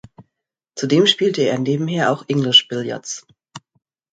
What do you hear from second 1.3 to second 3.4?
er nebenher auch English Billiards.